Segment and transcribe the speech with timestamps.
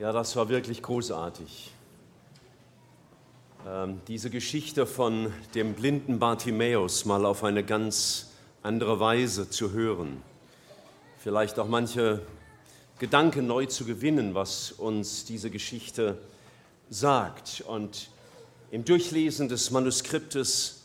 [0.00, 1.70] Ja, das war wirklich großartig.
[3.68, 8.30] Ähm, diese Geschichte von dem blinden Bartimäus mal auf eine ganz
[8.62, 10.22] andere Weise zu hören.
[11.18, 12.22] Vielleicht auch manche
[12.98, 16.16] Gedanken neu zu gewinnen, was uns diese Geschichte
[16.88, 17.62] sagt.
[17.66, 18.08] Und
[18.70, 20.80] im Durchlesen des Manuskriptes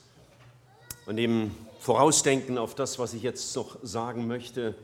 [1.05, 4.75] und im Vorausdenken auf das, was ich jetzt noch sagen möchte,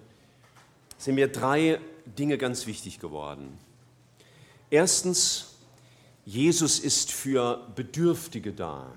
[0.98, 3.60] sind mir drei Dinge ganz wichtig geworden.
[4.72, 5.58] Erstens,
[6.26, 8.88] Jesus ist für Bedürftige da.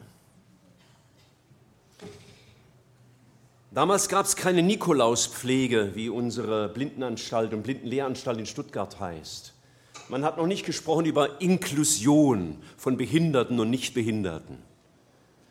[3.72, 9.52] Damals gab es keine Nikolauspflege, wie unsere Blindenanstalt und Blindenlehranstalt in Stuttgart heißt.
[10.08, 14.58] Man hat noch nicht gesprochen über Inklusion von Behinderten und Nichtbehinderten.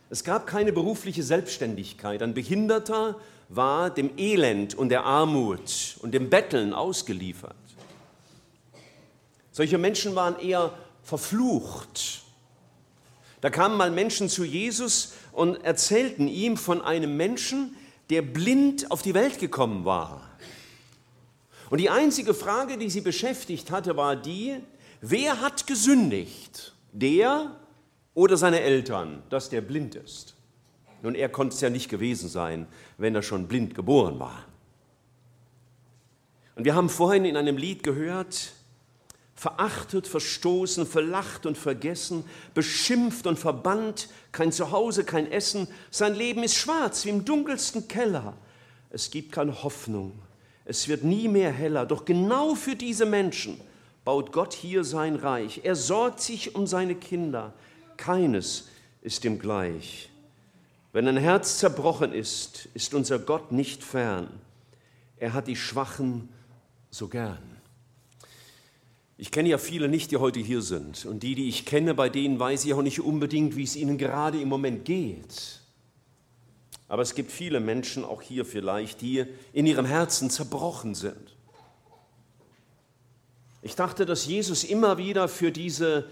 [0.09, 2.23] Es gab keine berufliche Selbstständigkeit.
[2.23, 7.55] Ein Behinderter war dem Elend und der Armut und dem Betteln ausgeliefert.
[9.53, 12.23] Solche Menschen waren eher verflucht.
[13.39, 17.75] Da kamen mal Menschen zu Jesus und erzählten ihm von einem Menschen,
[18.09, 20.27] der blind auf die Welt gekommen war.
[21.69, 24.57] Und die einzige Frage, die sie beschäftigt hatte, war die,
[25.01, 26.73] wer hat gesündigt?
[26.91, 27.55] Der
[28.15, 30.35] oder seine Eltern, dass der blind ist?
[31.03, 34.45] Nun, er konnte es ja nicht gewesen sein, wenn er schon blind geboren war.
[36.55, 38.53] Und wir haben vorhin in einem Lied gehört,
[39.43, 45.67] verachtet, verstoßen, verlacht und vergessen, beschimpft und verbannt, kein Zuhause, kein Essen.
[45.91, 48.37] Sein Leben ist schwarz wie im dunkelsten Keller.
[48.89, 50.13] Es gibt keine Hoffnung.
[50.63, 51.85] Es wird nie mehr heller.
[51.85, 53.59] Doch genau für diese Menschen
[54.05, 55.59] baut Gott hier sein Reich.
[55.65, 57.53] Er sorgt sich um seine Kinder.
[57.97, 58.69] Keines
[59.01, 60.09] ist ihm gleich.
[60.93, 64.29] Wenn ein Herz zerbrochen ist, ist unser Gott nicht fern.
[65.17, 66.29] Er hat die Schwachen
[66.89, 67.52] so gern.
[69.23, 71.05] Ich kenne ja viele nicht, die heute hier sind.
[71.05, 73.97] Und die, die ich kenne, bei denen weiß ich auch nicht unbedingt, wie es ihnen
[73.97, 75.61] gerade im Moment geht.
[76.89, 81.37] Aber es gibt viele Menschen, auch hier vielleicht, die in ihrem Herzen zerbrochen sind.
[83.61, 86.05] Ich dachte, dass Jesus immer wieder für diese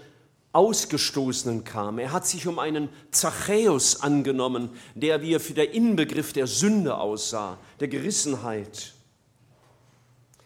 [0.52, 1.98] Ausgestoßenen kam.
[1.98, 6.96] Er hat sich um einen Zachäus angenommen, der wie er für der Inbegriff der Sünde
[6.96, 8.94] aussah, der Gerissenheit.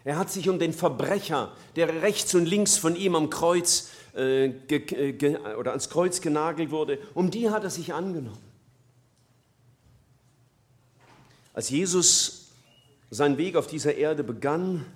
[0.07, 4.51] Er hat sich um den Verbrecher, der rechts und links von ihm am Kreuz äh,
[4.51, 8.39] ge, ge, oder ans Kreuz genagelt wurde, um die hat er sich angenommen.
[11.53, 12.53] Als Jesus
[13.11, 14.87] seinen Weg auf dieser Erde begann,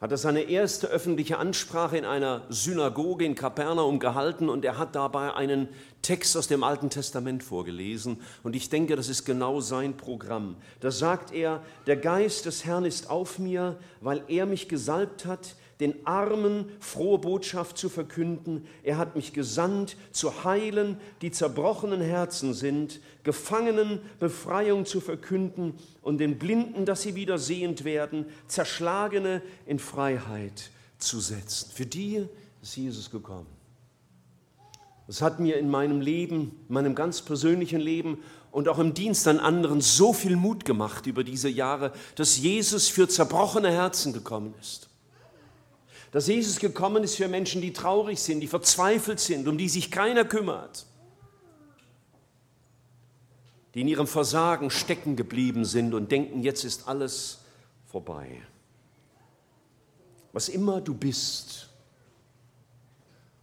[0.00, 4.94] hat er seine erste öffentliche Ansprache in einer Synagoge in Kapernaum gehalten und er hat
[4.94, 5.68] dabei einen
[6.02, 10.56] Text aus dem Alten Testament vorgelesen und ich denke, das ist genau sein Programm.
[10.80, 15.56] Da sagt er, der Geist des Herrn ist auf mir, weil er mich gesalbt hat,
[15.80, 18.66] den Armen frohe Botschaft zu verkünden.
[18.82, 26.18] Er hat mich gesandt, zu heilen, die zerbrochenen Herzen sind, Gefangenen Befreiung zu verkünden und
[26.18, 31.70] den Blinden, dass sie wieder sehend werden, Zerschlagene in Freiheit zu setzen.
[31.74, 32.26] Für die
[32.62, 33.48] ist Jesus gekommen.
[35.06, 38.18] Das hat mir in meinem Leben, meinem ganz persönlichen Leben
[38.50, 42.88] und auch im Dienst an anderen so viel Mut gemacht über diese Jahre, dass Jesus
[42.88, 44.88] für zerbrochene Herzen gekommen ist
[46.16, 49.90] dass Jesus gekommen ist für Menschen, die traurig sind, die verzweifelt sind, um die sich
[49.90, 50.86] keiner kümmert,
[53.74, 57.40] die in ihrem Versagen stecken geblieben sind und denken, jetzt ist alles
[57.84, 58.40] vorbei.
[60.32, 61.68] Was immer du bist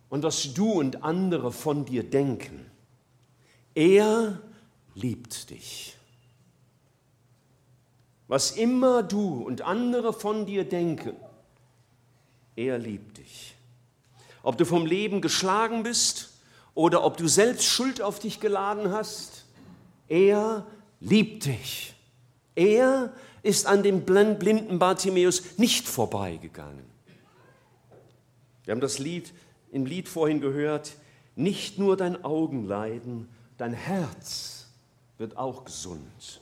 [0.10, 2.72] und was du und andere von dir denken,
[3.76, 4.42] er
[4.96, 5.96] liebt dich.
[8.28, 11.16] Was immer du und andere von dir denken,
[12.56, 13.56] er liebt dich.
[14.42, 16.34] Ob du vom Leben geschlagen bist
[16.74, 19.46] oder ob du selbst Schuld auf dich geladen hast,
[20.08, 20.66] er
[21.00, 21.94] liebt dich.
[22.56, 26.86] Er ist an dem blinden Bartimäus nicht vorbeigegangen.
[28.64, 29.34] Wir haben das Lied
[29.72, 30.94] im Lied vorhin gehört,
[31.36, 33.28] nicht nur dein Augenleiden,
[33.58, 34.68] dein Herz
[35.18, 36.42] wird auch gesund.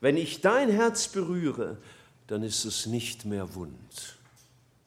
[0.00, 1.78] Wenn ich dein Herz berühre,
[2.26, 4.18] dann ist es nicht mehr wund.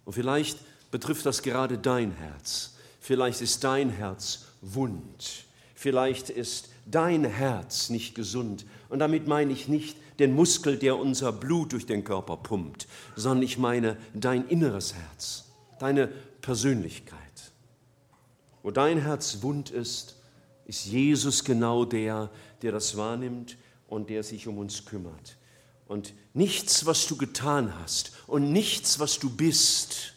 [0.05, 0.59] Und vielleicht
[0.91, 2.75] betrifft das gerade dein Herz.
[3.01, 5.45] Vielleicht ist dein Herz wund.
[5.75, 8.65] Vielleicht ist dein Herz nicht gesund.
[8.89, 13.43] Und damit meine ich nicht den Muskel, der unser Blut durch den Körper pumpt, sondern
[13.43, 15.45] ich meine dein inneres Herz,
[15.79, 16.07] deine
[16.41, 17.19] Persönlichkeit.
[18.63, 20.15] Wo dein Herz wund ist,
[20.65, 22.31] ist Jesus genau der,
[22.61, 23.57] der das wahrnimmt
[23.87, 25.37] und der sich um uns kümmert.
[25.87, 30.13] Und nichts, was du getan hast und nichts, was du bist,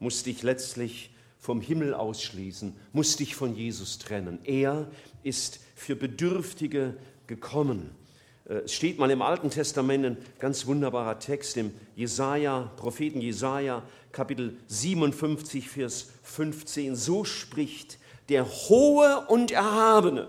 [0.00, 4.40] muss dich letztlich vom Himmel ausschließen, muss dich von Jesus trennen.
[4.44, 4.88] Er
[5.22, 7.90] ist für Bedürftige gekommen.
[8.48, 13.82] Äh, es steht mal im Alten Testament ein ganz wunderbarer Text im Jesaja, Propheten Jesaja,
[14.12, 16.96] Kapitel 57, Vers 15.
[16.96, 17.98] So spricht
[18.28, 20.28] der Hohe und Erhabene,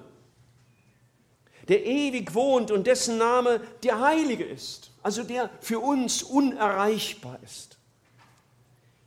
[1.68, 7.78] der ewig wohnt und dessen Name der Heilige ist, also der für uns unerreichbar ist.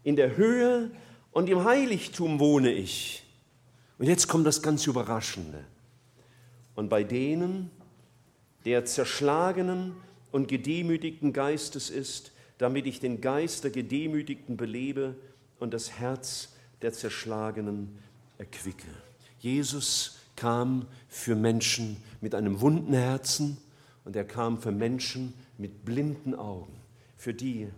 [0.02, 0.90] In der Höhe
[1.32, 3.22] und im Heiligtum wohne ich.
[3.98, 5.64] Und jetzt kommt das ganz Überraschende.
[6.74, 7.70] Und bei denen,
[8.64, 9.94] der zerschlagenen
[10.32, 15.16] und gedemütigten Geistes ist, damit ich den Geist der Gedemütigten belebe
[15.58, 16.50] und das Herz
[16.82, 17.98] der Zerschlagenen
[18.38, 18.88] erquicke.
[19.38, 23.58] Jesus kam für Menschen mit einem wunden Herzen
[24.06, 26.72] und er kam für Menschen mit blinden Augen.
[27.18, 27.68] Für die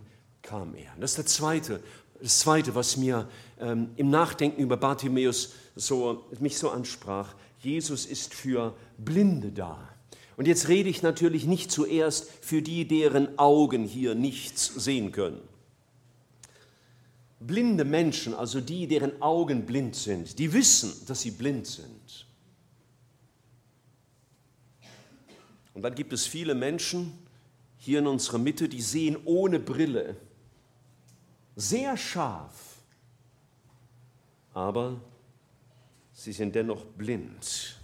[0.41, 0.93] kam er.
[0.97, 1.83] Das ist der zweite,
[2.21, 3.27] das zweite was mir
[3.59, 7.35] ähm, im Nachdenken über Bartimäus so, mich so ansprach.
[7.59, 9.89] Jesus ist für Blinde da.
[10.37, 15.41] Und jetzt rede ich natürlich nicht zuerst für die, deren Augen hier nichts sehen können.
[17.41, 22.25] Blinde Menschen, also die, deren Augen blind sind, die wissen, dass sie blind sind.
[25.73, 27.17] Und dann gibt es viele Menschen
[27.77, 30.15] hier in unserer Mitte, die sehen ohne Brille
[31.55, 32.77] sehr scharf,
[34.53, 34.99] aber
[36.13, 37.79] sie sind dennoch blind.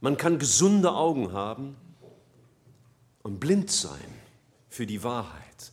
[0.00, 1.76] Man kann gesunde Augen haben
[3.22, 4.00] und blind sein
[4.68, 5.72] für die Wahrheit.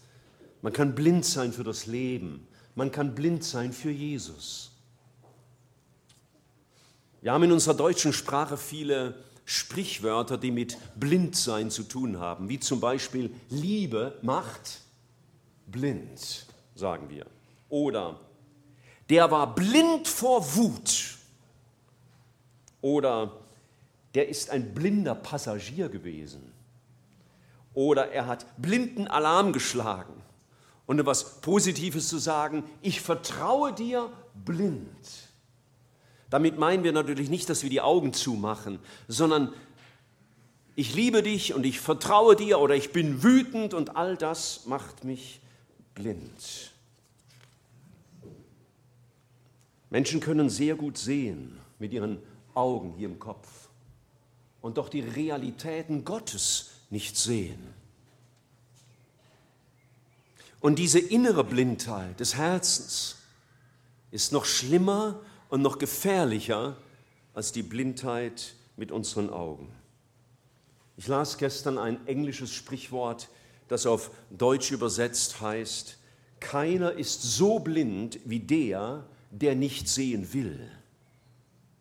[0.62, 2.48] Man kann blind sein für das Leben.
[2.76, 4.72] Man kann blind sein für Jesus.
[7.22, 9.16] Wir haben in unserer deutschen Sprache viele
[9.50, 14.82] Sprichwörter, die mit Blindsein zu tun haben, wie zum Beispiel Liebe macht
[15.66, 17.26] blind, sagen wir.
[17.68, 18.20] Oder
[19.10, 21.18] der war blind vor Wut.
[22.82, 23.32] Oder
[24.14, 26.54] der ist ein blinder Passagier gewesen.
[27.74, 30.14] Oder er hat blinden Alarm geschlagen.
[30.86, 34.12] Und etwas Positives zu sagen, ich vertraue dir
[34.46, 35.29] blind.
[36.30, 39.54] Damit meinen wir natürlich nicht, dass wir die Augen zumachen, sondern
[40.76, 45.04] ich liebe dich und ich vertraue dir oder ich bin wütend und all das macht
[45.04, 45.42] mich
[45.96, 46.72] blind.
[49.90, 52.20] Menschen können sehr gut sehen mit ihren
[52.54, 53.70] Augen hier im Kopf
[54.62, 57.60] und doch die Realitäten Gottes nicht sehen.
[60.62, 63.16] Und diese innere Blindheit des Herzens
[64.12, 66.78] ist noch schlimmer und noch gefährlicher
[67.34, 69.70] als die Blindheit mit unseren Augen.
[70.98, 73.30] Ich las gestern ein englisches Sprichwort,
[73.68, 75.98] das auf Deutsch übersetzt heißt,
[76.40, 80.60] keiner ist so blind wie der, der nicht sehen will.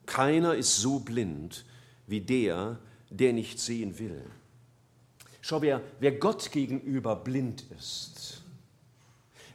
[0.07, 1.65] Keiner ist so blind
[2.07, 2.79] wie der,
[3.11, 4.23] der nicht sehen will.
[5.41, 8.43] Schau, wer, wer Gott gegenüber blind ist,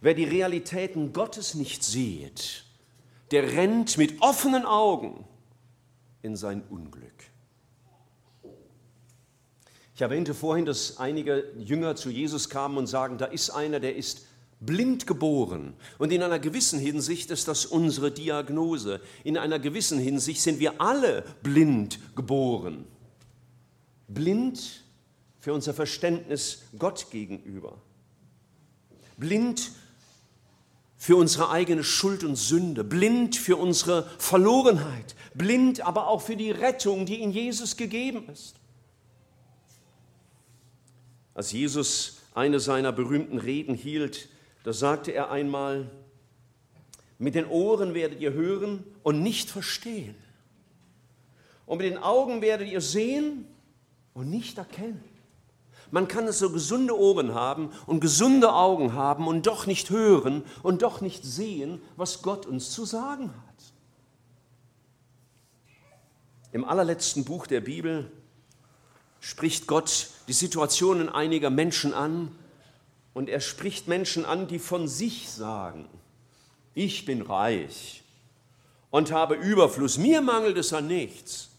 [0.02, 2.66] wer die Realitäten Gottes nicht sieht,
[3.34, 5.26] der rennt mit offenen Augen
[6.22, 7.32] in sein Unglück.
[9.96, 13.96] Ich erwähnte vorhin, dass einige Jünger zu Jesus kamen und sagen, da ist einer, der
[13.96, 14.28] ist
[14.60, 15.74] blind geboren.
[15.98, 19.02] Und in einer gewissen Hinsicht ist das unsere Diagnose.
[19.24, 22.86] In einer gewissen Hinsicht sind wir alle blind geboren.
[24.08, 24.84] Blind
[25.40, 27.82] für unser Verständnis Gott gegenüber.
[29.18, 29.72] Blind
[31.04, 36.50] für unsere eigene Schuld und Sünde, blind für unsere Verlorenheit, blind aber auch für die
[36.50, 38.56] Rettung, die in Jesus gegeben ist.
[41.34, 44.30] Als Jesus eine seiner berühmten Reden hielt,
[44.64, 45.92] da sagte er einmal,
[47.18, 50.16] mit den Ohren werdet ihr hören und nicht verstehen.
[51.66, 53.46] Und mit den Augen werdet ihr sehen
[54.14, 55.04] und nicht erkennen.
[55.94, 60.44] Man kann es so gesunde Ohren haben und gesunde Augen haben und doch nicht hören
[60.64, 63.74] und doch nicht sehen, was Gott uns zu sagen hat.
[66.52, 68.12] Im allerletzten Buch der Bibel
[69.20, 72.32] spricht Gott die Situationen einiger Menschen an
[73.14, 75.88] und er spricht Menschen an, die von sich sagen,
[76.74, 78.02] ich bin reich
[78.90, 81.53] und habe Überfluss, mir mangelt es an nichts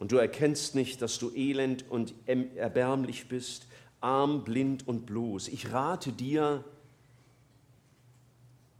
[0.00, 3.66] und du erkennst nicht, dass du elend und erbärmlich bist,
[4.00, 5.48] arm, blind und bloß.
[5.48, 6.64] Ich rate dir,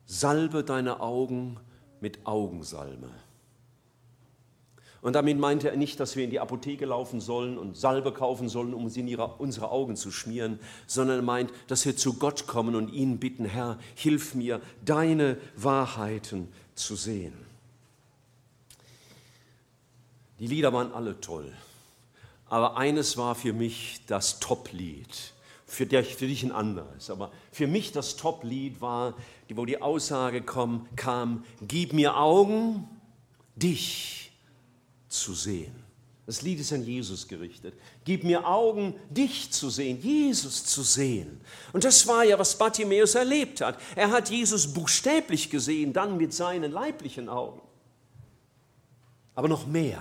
[0.07, 1.61] salbe deine Augen
[2.01, 3.11] mit Augensalme.
[5.03, 8.49] Und damit meinte er nicht, dass wir in die Apotheke laufen sollen und Salbe kaufen
[8.49, 12.15] sollen, um sie in ihre, unsere Augen zu schmieren, sondern er meint, dass wir zu
[12.15, 17.50] Gott kommen und ihn bitten, Herr, hilf mir, deine Wahrheiten zu sehen.
[20.41, 21.53] Die Lieder waren alle toll,
[22.47, 25.33] aber eines war für mich das Top-Lied.
[25.67, 27.11] Für für dich ein anderes.
[27.11, 29.15] Aber für mich das Top-Lied war,
[29.51, 32.89] wo die Aussage kam, kam, gib mir Augen,
[33.55, 34.33] dich
[35.09, 35.73] zu sehen.
[36.27, 37.75] Das Lied ist an Jesus gerichtet.
[38.05, 41.41] Gib mir Augen, dich zu sehen, Jesus zu sehen.
[41.73, 43.79] Und das war ja, was Bartimäus erlebt hat.
[43.95, 47.61] Er hat Jesus buchstäblich gesehen, dann mit seinen leiblichen Augen.
[49.35, 50.01] Aber noch mehr.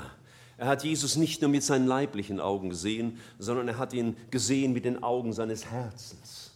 [0.59, 4.73] Er hat Jesus nicht nur mit seinen leiblichen Augen gesehen, sondern er hat ihn gesehen
[4.73, 6.51] mit den Augen seines Herzens.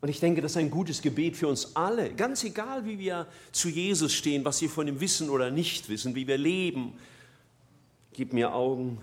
[0.00, 3.26] Und ich denke, das ist ein gutes Gebet für uns alle, ganz egal, wie wir
[3.50, 6.92] zu Jesus stehen, was wir von ihm wissen oder nicht wissen, wie wir leben.
[8.12, 9.00] Gib mir Augen,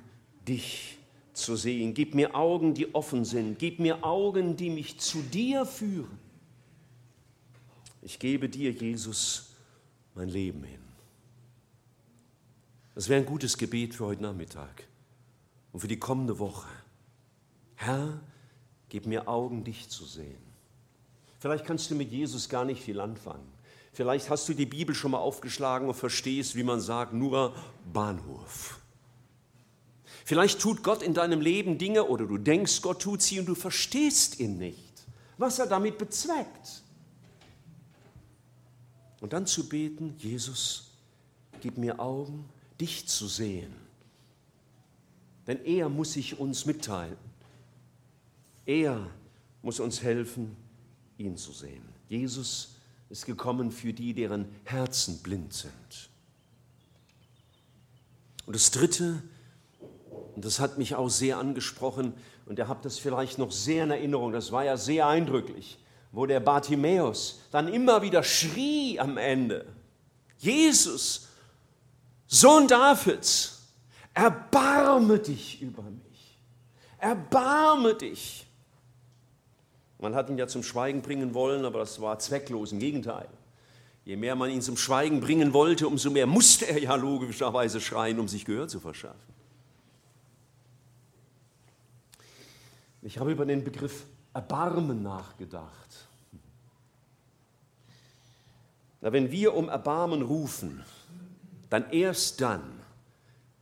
[0.48, 0.98] dich
[1.34, 1.94] zu sehen.
[1.94, 3.60] Gib mir Augen, die offen sind.
[3.60, 6.18] Gib mir Augen, die mich zu dir führen.
[8.02, 9.50] Ich gebe dir, Jesus,
[10.16, 10.87] mein Leben hin.
[12.98, 14.88] Das wäre ein gutes Gebet für heute Nachmittag
[15.72, 16.68] und für die kommende Woche.
[17.76, 18.20] Herr,
[18.90, 20.42] gib mir Augen, dich zu sehen.
[21.38, 23.48] Vielleicht kannst du mit Jesus gar nicht viel anfangen.
[23.94, 27.54] Vielleicht hast du die Bibel schon mal aufgeschlagen und verstehst, wie man sagt, nur
[27.94, 28.80] Bahnhof.
[30.26, 33.54] Vielleicht tut Gott in deinem Leben Dinge oder du denkst, Gott tut sie und du
[33.54, 35.06] verstehst ihn nicht,
[35.38, 36.82] was er damit bezweckt.
[39.22, 40.90] Und dann zu beten, Jesus,
[41.62, 42.50] gib mir Augen,
[42.80, 43.74] dich zu sehen.
[45.46, 47.18] Denn er muss sich uns mitteilen.
[48.66, 49.10] Er
[49.62, 50.56] muss uns helfen,
[51.18, 51.84] ihn zu sehen.
[52.10, 52.76] Jesus
[53.10, 56.10] ist gekommen für die, deren Herzen blind sind.
[58.46, 59.22] Und das Dritte,
[60.36, 62.14] und das hat mich auch sehr angesprochen,
[62.46, 65.78] und ihr habt das vielleicht noch sehr in Erinnerung, das war ja sehr eindrücklich,
[66.12, 69.66] wo der Bartimäus dann immer wieder schrie am Ende,
[70.38, 71.28] Jesus,
[72.28, 73.62] Sohn Davids,
[74.14, 76.40] erbarme dich über mich,
[76.98, 78.46] erbarme dich.
[80.00, 83.30] Man hat ihn ja zum Schweigen bringen wollen, aber das war zwecklos, im Gegenteil.
[84.06, 88.20] Je mehr man ihn zum Schweigen bringen wollte, umso mehr musste er ja logischerweise schreien,
[88.20, 89.20] um sich Gehör zu verschaffen.
[93.02, 96.08] Ich habe über den Begriff Erbarmen nachgedacht.
[99.02, 100.84] Na, wenn wir um Erbarmen rufen,
[101.70, 102.64] dann erst dann,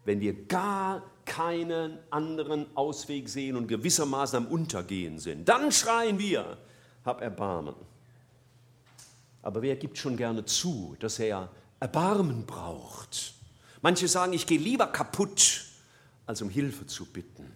[0.04, 5.50] wenn wir gar keinen anderen Ausweg sehen und gewissermaßen am Untergehen sind.
[5.50, 6.58] Dann schreien wir,
[7.04, 7.76] hab Erbarmen.
[9.42, 13.34] Aber wer gibt schon gerne zu, dass er Erbarmen braucht?
[13.82, 15.66] Manche sagen, ich gehe lieber kaputt,
[16.26, 17.52] als um Hilfe zu bitten.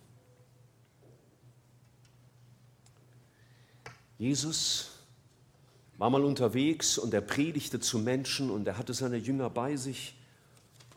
[4.20, 4.92] Jesus
[5.98, 10.14] war mal unterwegs und er predigte zu Menschen und er hatte seine Jünger bei sich.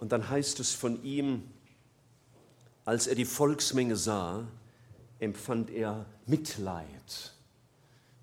[0.02, 1.44] Und dann heißt es von ihm,
[2.84, 4.44] als er die Volksmenge sah,
[5.20, 7.32] empfand er Mitleid.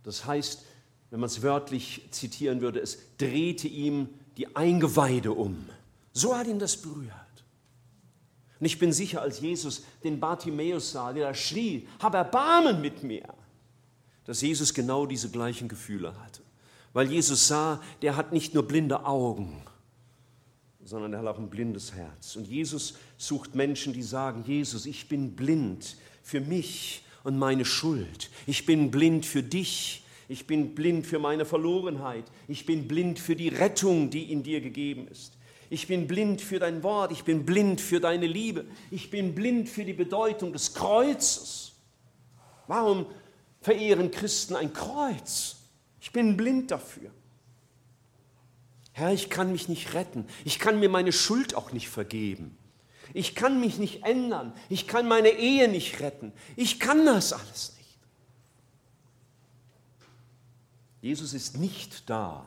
[0.03, 0.65] Das heißt,
[1.09, 5.69] wenn man es wörtlich zitieren würde, es drehte ihm die Eingeweide um.
[6.11, 7.13] So hat ihn das berührt.
[8.59, 13.03] Und ich bin sicher, als Jesus den Bartimäus sah, der da schrie, hab Erbarmen mit
[13.03, 13.33] mir,
[14.25, 16.41] dass Jesus genau diese gleichen Gefühle hatte.
[16.91, 19.63] Weil Jesus sah, der hat nicht nur blinde Augen,
[20.83, 22.35] sondern er hat auch ein blindes Herz.
[22.35, 28.29] Und Jesus sucht Menschen, die sagen, Jesus, ich bin blind für mich und meine Schuld.
[28.47, 30.03] Ich bin blind für dich.
[30.27, 32.25] Ich bin blind für meine Verlorenheit.
[32.47, 35.33] Ich bin blind für die Rettung, die in dir gegeben ist.
[35.69, 37.11] Ich bin blind für dein Wort.
[37.11, 38.65] Ich bin blind für deine Liebe.
[38.89, 41.73] Ich bin blind für die Bedeutung des Kreuzes.
[42.67, 43.05] Warum
[43.61, 45.57] verehren Christen ein Kreuz?
[45.99, 47.11] Ich bin blind dafür.
[48.99, 50.25] Herr, ich kann mich nicht retten.
[50.43, 52.57] Ich kann mir meine Schuld auch nicht vergeben.
[53.13, 54.53] Ich kann mich nicht ändern.
[54.67, 56.33] Ich kann meine Ehe nicht retten.
[56.57, 57.97] Ich kann das alles nicht.
[61.01, 62.45] Jesus ist nicht da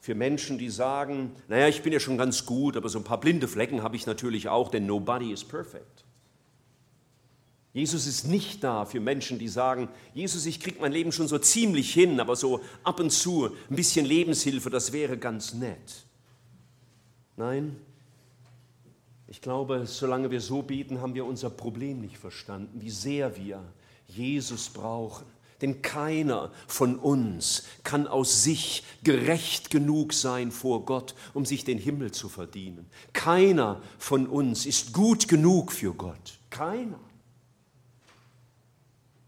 [0.00, 3.20] für Menschen, die sagen, naja, ich bin ja schon ganz gut, aber so ein paar
[3.20, 6.04] blinde Flecken habe ich natürlich auch, denn nobody is perfect.
[7.72, 11.38] Jesus ist nicht da für Menschen, die sagen, Jesus, ich kriege mein Leben schon so
[11.38, 16.06] ziemlich hin, aber so ab und zu ein bisschen Lebenshilfe, das wäre ganz nett.
[17.36, 17.76] Nein,
[19.26, 23.62] ich glaube, solange wir so beten, haben wir unser Problem nicht verstanden, wie sehr wir
[24.06, 25.24] Jesus brauchen,
[25.62, 31.78] Denn keiner von uns kann aus sich gerecht genug sein vor Gott, um sich den
[31.78, 32.86] Himmel zu verdienen.
[33.12, 36.40] Keiner von uns ist gut genug für Gott.
[36.50, 36.98] Keiner.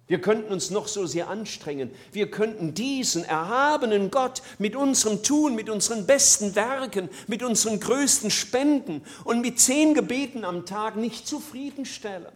[0.06, 1.90] Wir könnten uns noch so sehr anstrengen.
[2.12, 8.30] Wir könnten diesen erhabenen Gott mit unserem Tun, mit unseren besten Werken, mit unseren größten
[8.30, 12.32] Spenden und mit zehn Gebeten am Tag nicht zufriedenstellen.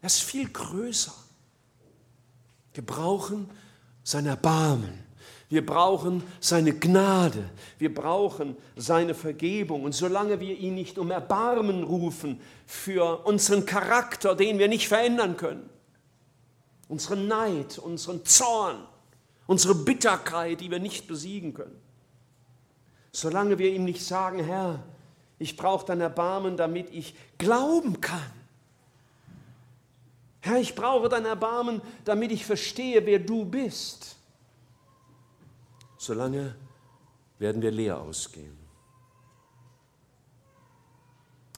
[0.00, 1.12] Er ist viel größer.
[2.72, 3.50] Wir brauchen
[4.02, 5.10] sein Erbarmen.
[5.50, 7.44] Wir brauchen seine Gnade.
[7.78, 9.82] Wir brauchen seine Vergebung.
[9.84, 15.36] Und solange wir ihn nicht um Erbarmen rufen für unseren Charakter, den wir nicht verändern
[15.36, 15.68] können,
[16.90, 18.84] unseren Neid, unseren Zorn,
[19.46, 21.80] unsere Bitterkeit, die wir nicht besiegen können.
[23.12, 24.82] Solange wir ihm nicht sagen, Herr,
[25.38, 28.32] ich brauche dein Erbarmen, damit ich glauben kann.
[30.40, 34.16] Herr, ich brauche dein Erbarmen, damit ich verstehe, wer du bist.
[35.96, 36.56] Solange
[37.38, 38.56] werden wir leer ausgehen.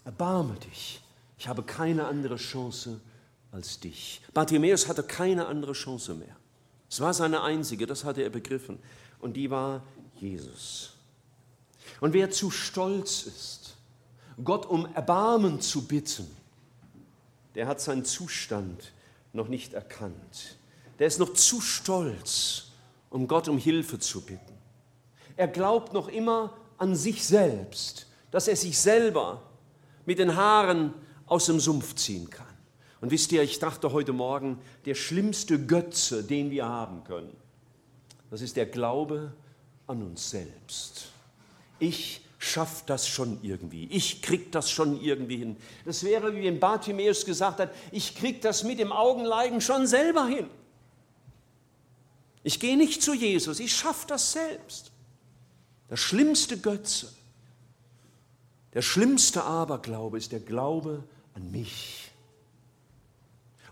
[0.05, 1.01] Erbarme dich.
[1.39, 3.01] Ich habe keine andere Chance
[3.53, 4.23] als dich.
[4.35, 6.37] Bartimäus hatte keine andere Chance mehr.
[6.91, 8.79] Es war seine einzige, das hatte er begriffen.
[9.21, 9.83] Und die war
[10.17, 10.95] Jesus.
[12.01, 13.77] Und wer zu stolz ist,
[14.43, 16.27] Gott um Erbarmen zu bitten,
[17.55, 18.93] der hat seinen Zustand
[19.33, 20.57] noch nicht erkannt.
[20.99, 22.65] Der ist noch zu stolz,
[23.11, 24.59] um Gott um Hilfe zu bitten.
[25.37, 29.43] Er glaubt noch immer an sich selbst, dass er sich selber
[30.05, 30.95] mit den Haaren
[31.27, 32.52] aus dem Sumpf ziehen kann.
[33.03, 37.37] Und wisst ihr, ich dachte heute Morgen, der schlimmste Götze, den wir haben können,
[38.31, 39.35] das ist der Glaube
[39.89, 41.09] an uns selbst.
[41.81, 43.87] Ich schaffe das schon irgendwie.
[43.87, 45.57] Ich krieg das schon irgendwie hin.
[45.85, 50.27] Das wäre, wie wenn Bartimäus gesagt hat, ich krieg das mit dem Augenleiden schon selber
[50.27, 50.49] hin.
[52.45, 54.93] Ich gehe nicht zu Jesus, ich schaffe das selbst.
[55.91, 57.13] Der schlimmste Götze,
[58.75, 61.03] der schlimmste Aberglaube ist der Glaube
[61.35, 62.02] an mich.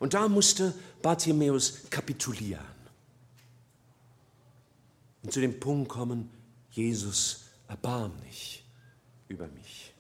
[0.00, 2.64] Und da musste Bartimäus kapitulieren
[5.22, 6.30] und zu dem Punkt kommen,
[6.70, 8.64] Jesus, erbarm dich
[9.28, 9.92] über mich.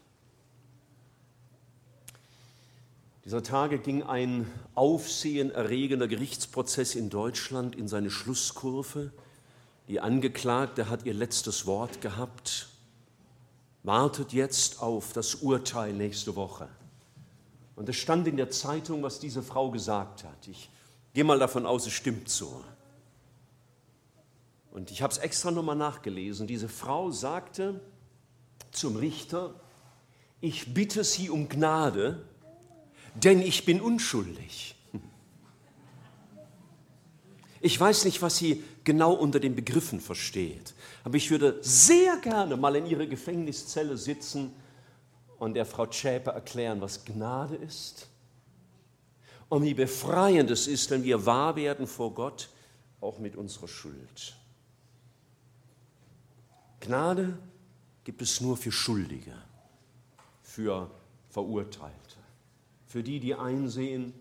[3.24, 9.12] Dieser Tage ging ein aufsehenerregender Gerichtsprozess in Deutschland in seine Schlusskurve.
[9.88, 12.68] Die Angeklagte hat ihr letztes Wort gehabt,
[13.82, 16.68] wartet jetzt auf das Urteil nächste Woche.
[17.76, 20.48] Und es stand in der Zeitung, was diese Frau gesagt hat.
[20.48, 20.70] Ich
[21.14, 22.64] gehe mal davon aus, es stimmt so.
[24.70, 26.46] Und ich habe es extra nochmal nachgelesen.
[26.46, 27.80] Diese Frau sagte
[28.70, 29.54] zum Richter,
[30.40, 32.24] ich bitte Sie um Gnade,
[33.14, 34.76] denn ich bin unschuldig.
[37.60, 42.56] Ich weiß nicht, was sie genau unter den Begriffen versteht, aber ich würde sehr gerne
[42.56, 44.52] mal in ihrer Gefängniszelle sitzen
[45.40, 48.08] und der Frau Schäper erklären, was Gnade ist
[49.48, 52.50] und wie befreiend es ist, wenn wir wahr werden vor Gott,
[53.00, 54.36] auch mit unserer Schuld.
[56.80, 57.38] Gnade
[58.04, 59.32] gibt es nur für Schuldige,
[60.42, 60.90] für
[61.30, 62.18] Verurteilte,
[62.86, 64.12] für die, die einsehen,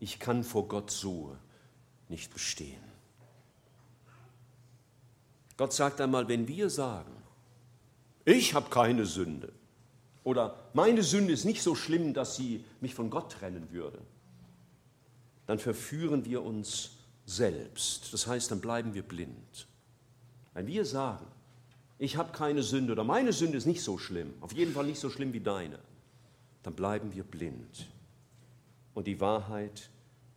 [0.00, 1.36] ich kann vor Gott so
[2.08, 2.82] nicht bestehen.
[5.58, 7.12] Gott sagt einmal, wenn wir sagen,
[8.24, 9.52] ich habe keine Sünde,
[10.28, 13.98] oder meine Sünde ist nicht so schlimm, dass sie mich von Gott trennen würde,
[15.46, 16.90] dann verführen wir uns
[17.24, 18.12] selbst.
[18.12, 19.66] Das heißt, dann bleiben wir blind.
[20.52, 21.24] Wenn wir sagen,
[21.96, 25.00] ich habe keine Sünde oder meine Sünde ist nicht so schlimm, auf jeden Fall nicht
[25.00, 25.78] so schlimm wie deine,
[26.62, 27.86] dann bleiben wir blind.
[28.92, 29.88] Und die Wahrheit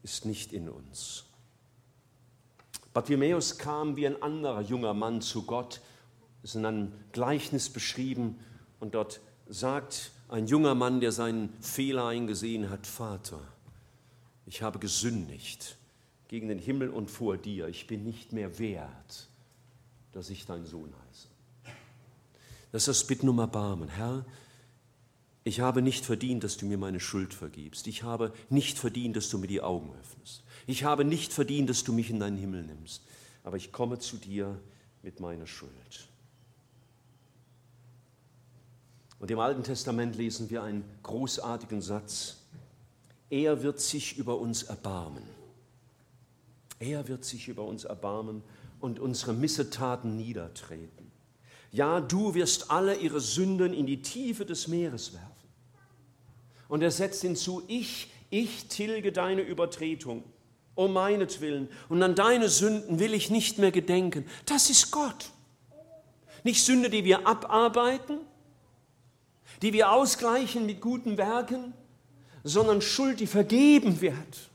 [0.03, 1.25] ist nicht in uns.
[2.93, 5.81] Bartimäus kam wie ein anderer junger Mann zu Gott.
[6.43, 8.39] Ist in einem Gleichnis beschrieben
[8.79, 9.19] und dort
[9.51, 13.41] sagt ein junger Mann, der seinen Fehler eingesehen hat, Vater,
[14.45, 15.77] ich habe gesündigt
[16.29, 19.27] gegen den Himmel und vor dir, ich bin nicht mehr wert,
[20.13, 21.27] dass ich dein Sohn heiße.
[22.71, 23.89] Das ist das Bitten um Erbarmen.
[23.89, 24.25] Herr,
[25.43, 27.87] ich habe nicht verdient, dass du mir meine Schuld vergibst.
[27.87, 30.43] Ich habe nicht verdient, dass du mir die Augen öffnest.
[30.67, 33.03] Ich habe nicht verdient, dass du mich in deinen Himmel nimmst.
[33.43, 34.57] Aber ich komme zu dir
[35.01, 36.10] mit meiner Schuld.
[39.21, 42.37] Und im Alten Testament lesen wir einen großartigen Satz.
[43.29, 45.21] Er wird sich über uns erbarmen.
[46.79, 48.41] Er wird sich über uns erbarmen
[48.79, 51.11] und unsere Missetaten niedertreten.
[51.71, 55.27] Ja, du wirst alle ihre Sünden in die Tiefe des Meeres werfen.
[56.67, 60.23] Und er setzt hinzu, ich, ich tilge deine Übertretung
[60.73, 61.69] um meinetwillen.
[61.89, 64.25] Und an deine Sünden will ich nicht mehr gedenken.
[64.47, 65.29] Das ist Gott.
[66.43, 68.17] Nicht Sünde, die wir abarbeiten,
[69.61, 71.73] die wir ausgleichen mit guten Werken,
[72.43, 74.49] sondern Schuld, die vergeben wird,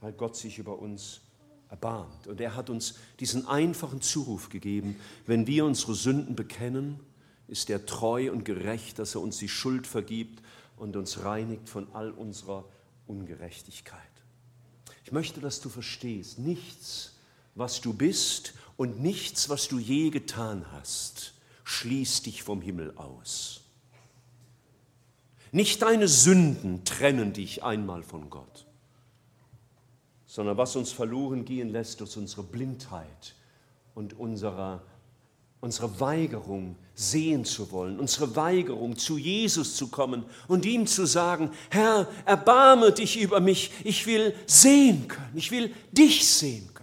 [0.00, 1.20] weil Gott sich über uns
[1.68, 2.26] erbarmt.
[2.26, 4.96] Und er hat uns diesen einfachen Zuruf gegeben,
[5.26, 7.00] wenn wir unsere Sünden bekennen,
[7.48, 10.42] ist er treu und gerecht, dass er uns die Schuld vergibt
[10.76, 12.64] und uns reinigt von all unserer
[13.06, 14.00] Ungerechtigkeit.
[15.04, 17.14] Ich möchte, dass du verstehst, nichts,
[17.54, 21.34] was du bist und nichts, was du je getan hast,
[21.70, 23.60] schließt dich vom Himmel aus.
[25.52, 28.66] Nicht deine Sünden trennen dich einmal von Gott,
[30.26, 33.36] sondern was uns verloren gehen lässt durch unsere Blindheit
[33.94, 34.82] und unsere,
[35.60, 41.52] unsere Weigerung, sehen zu wollen, unsere Weigerung, zu Jesus zu kommen und ihm zu sagen,
[41.70, 46.79] Herr, erbarme dich über mich, ich will sehen können, ich will dich sehen können.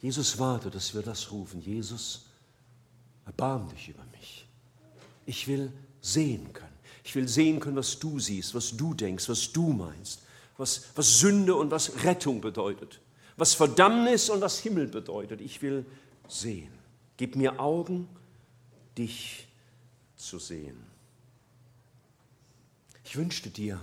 [0.00, 1.60] Jesus wartet, dass wir das rufen.
[1.60, 2.26] Jesus,
[3.26, 4.46] erbarm dich über mich.
[5.26, 6.68] Ich will sehen können.
[7.04, 10.22] Ich will sehen können, was du siehst, was du denkst, was du meinst,
[10.56, 13.00] was, was Sünde und was Rettung bedeutet,
[13.36, 15.40] was Verdammnis und was Himmel bedeutet.
[15.40, 15.84] Ich will
[16.28, 16.72] sehen.
[17.16, 18.08] Gib mir Augen,
[18.96, 19.48] dich
[20.16, 20.76] zu sehen.
[23.04, 23.80] Ich wünschte dir,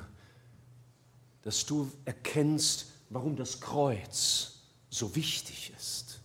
[1.41, 4.54] dass du erkennst, warum das Kreuz
[4.95, 6.19] so wichtig ist.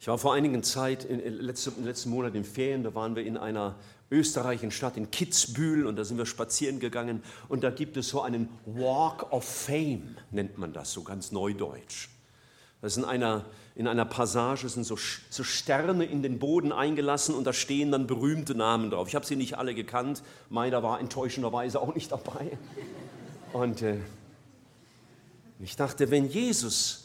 [0.00, 3.24] Ich war vor einigen Zeit, in, in, letzten, letzten Monat in Ferien, da waren wir
[3.24, 3.76] in einer
[4.10, 8.22] österreichischen Stadt, in Kitzbühel, und da sind wir spazieren gegangen, und da gibt es so
[8.22, 12.08] einen Walk of Fame, nennt man das, so ganz neudeutsch.
[12.82, 14.96] Das ist in einer, in einer Passage sind so,
[15.30, 19.08] so Sterne in den Boden eingelassen und da stehen dann berühmte Namen drauf.
[19.08, 22.58] Ich habe sie nicht alle gekannt, meiner war enttäuschenderweise auch nicht dabei.
[23.52, 23.98] Und äh,
[25.60, 27.04] ich dachte, wenn Jesus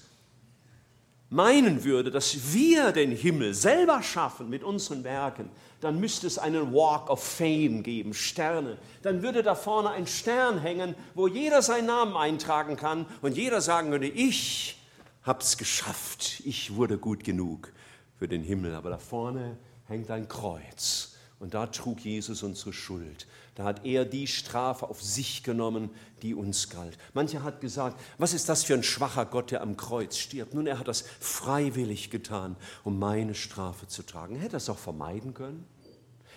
[1.30, 6.74] meinen würde, dass wir den Himmel selber schaffen mit unseren Werken, dann müsste es einen
[6.74, 8.78] Walk of Fame geben, Sterne.
[9.02, 13.62] Dann würde da vorne ein Stern hängen, wo jeder seinen Namen eintragen kann und jeder
[13.62, 14.78] sagen würde, ich
[15.24, 17.72] hab's geschafft, ich wurde gut genug
[18.20, 18.76] für den Himmel.
[18.76, 21.11] Aber da vorne hängt ein Kreuz
[21.42, 23.26] und da trug Jesus unsere Schuld.
[23.56, 25.90] Da hat er die Strafe auf sich genommen,
[26.22, 26.96] die uns galt.
[27.16, 30.54] Mancher hat gesagt, was ist das für ein schwacher Gott, der am Kreuz stirbt?
[30.54, 34.36] Nun, er hat das freiwillig getan, um meine Strafe zu tragen.
[34.36, 35.66] Er hätte das auch vermeiden können.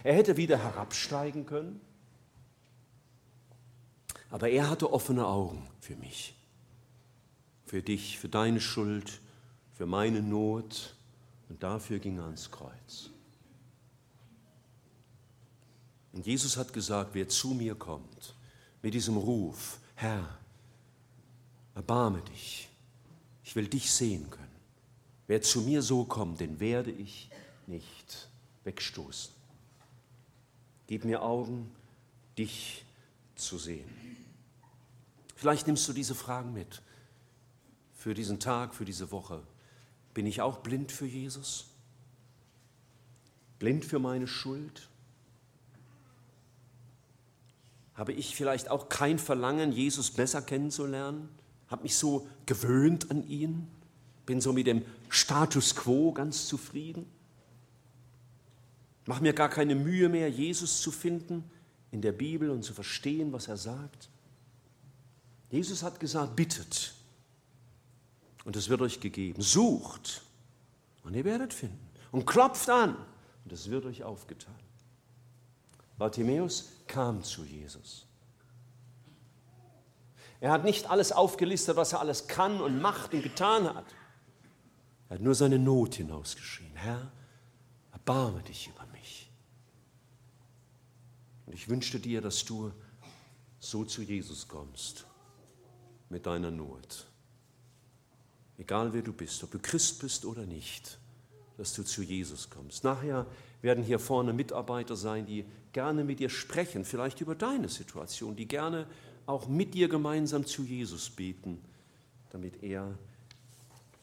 [0.05, 1.83] Er hätte wieder herabsteigen können.
[4.31, 6.35] Aber er hatte offene Augen für mich,
[7.67, 9.21] für dich, für deine Schuld,
[9.75, 10.97] für meine Not.
[11.51, 13.11] Und dafür ging er ans Kreuz.
[16.15, 18.35] Und Jesus hat gesagt, wer zu mir kommt
[18.83, 20.39] mit diesem Ruf, Herr,
[21.75, 22.69] erbarme dich,
[23.43, 24.45] ich will dich sehen können.
[25.27, 27.31] Wer zu mir so kommt, den werde ich
[27.67, 28.29] nicht
[28.63, 29.33] wegstoßen.
[30.87, 31.71] Gib mir Augen,
[32.39, 32.85] dich
[33.35, 33.89] zu sehen.
[35.35, 36.81] Vielleicht nimmst du diese Fragen mit
[37.95, 39.43] für diesen Tag, für diese Woche.
[40.13, 41.67] Bin ich auch blind für Jesus?
[43.59, 44.89] Blind für meine Schuld?
[47.95, 51.29] Habe ich vielleicht auch kein Verlangen, Jesus besser kennenzulernen?
[51.69, 53.69] Habe mich so gewöhnt an ihn?
[54.27, 57.07] Bin so mit dem Status quo ganz zufrieden?
[59.07, 61.45] Mach mir gar keine Mühe mehr, Jesus zu finden
[61.91, 64.09] in der Bibel und zu verstehen, was er sagt.
[65.51, 66.95] Jesus hat gesagt, bittet
[68.45, 69.41] und es wird euch gegeben.
[69.41, 70.23] Sucht
[71.05, 71.79] und ihr werdet finden.
[72.11, 72.97] Und klopft an
[73.45, 74.55] und es wird euch aufgetan.
[75.99, 78.07] Bartimäus kam zu Jesus.
[80.41, 83.87] Er hat nicht alles aufgelistet, was er alles kann und macht und getan hat.
[85.09, 86.75] Er hat nur seine Not hinausgeschrien.
[86.75, 87.11] Herr,
[87.93, 89.31] erbarme dich über mich.
[91.47, 92.73] Und ich wünschte dir, dass du
[93.59, 95.07] so zu Jesus kommst
[96.11, 97.07] mit deiner Not.
[98.59, 100.99] Egal wer du bist, ob du Christ bist oder nicht,
[101.57, 102.85] dass du zu Jesus kommst.
[102.85, 103.27] Nachher
[103.65, 108.47] werden hier vorne Mitarbeiter sein, die gerne mit dir sprechen, vielleicht über deine Situation, die
[108.47, 108.87] gerne
[109.25, 111.65] auch mit dir gemeinsam zu Jesus beten,
[112.29, 112.97] damit er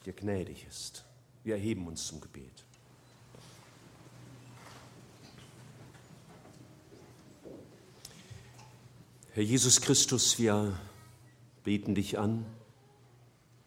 [0.04, 1.06] dir gnädig ist.
[1.43, 2.65] Wir erheben uns zum Gebet.
[9.34, 10.76] Herr Jesus Christus, wir
[11.63, 12.47] beten dich an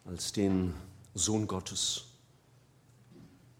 [0.03, 0.73] als den
[1.13, 2.14] Sohn Gottes,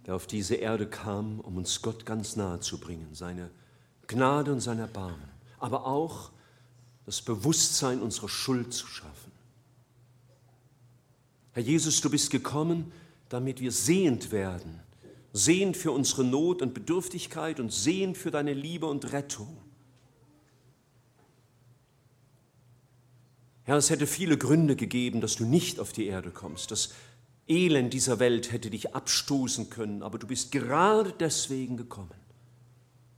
[0.06, 3.50] der auf diese Erde kam, um uns Gott ganz nahe zu bringen, seine
[4.08, 5.30] Gnade und sein Erbarmen.
[5.58, 6.32] aber auch
[7.06, 9.32] das Bewusstsein unserer Schuld zu schaffen.
[11.54, 12.92] Herr Jesus, du bist gekommen,
[13.30, 14.80] damit wir sehend werden,
[15.32, 19.58] sehend für unsere Not und Bedürftigkeit und sehend für deine Liebe und Rettung.
[23.64, 26.70] Herr, es hätte viele Gründe gegeben, dass du nicht auf die Erde kommst.
[26.70, 26.94] Das
[27.48, 32.10] Elend dieser Welt hätte dich abstoßen können, aber du bist gerade deswegen gekommen.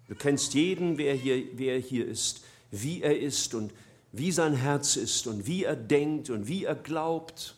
[0.08, 3.74] Du kennst jeden, wer hier, wer hier ist, wie er ist und
[4.12, 7.56] wie sein Herz ist und wie er denkt und wie er glaubt.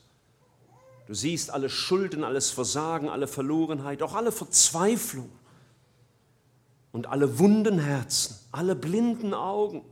[1.07, 5.29] Du siehst alle Schulden, alles Versagen, alle Verlorenheit, auch alle Verzweiflung
[6.91, 9.83] und alle wunden Herzen, alle blinden Augen.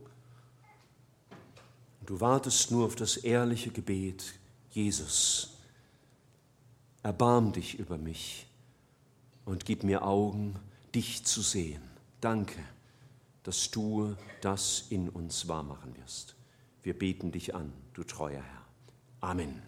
[2.06, 4.34] Du wartest nur auf das ehrliche Gebet,
[4.70, 5.57] Jesus,
[7.08, 8.46] erbarm dich über mich
[9.46, 10.56] und gib mir Augen,
[10.94, 11.80] dich zu sehen.
[12.20, 12.62] Danke,
[13.44, 16.36] dass du das in uns wahrmachen wirst.
[16.82, 18.64] Wir beten dich an, du treuer Herr.
[19.22, 19.62] Amen.